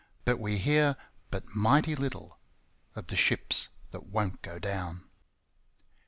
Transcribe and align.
But 0.25 0.39
we 0.39 0.57
hear 0.57 0.95
but 1.29 1.43
mighty 1.55 1.95
little 1.95 2.39
Of 2.95 3.05
the 3.05 3.15
ships 3.15 3.69
that 3.91 4.07
won't 4.07 4.41
go 4.41 4.57
down. 4.57 5.07